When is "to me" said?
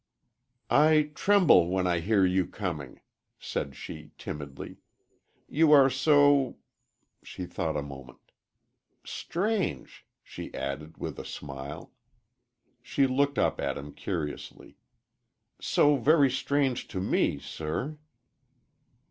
16.87-17.37